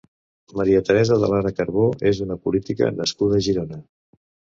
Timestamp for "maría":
0.59-0.79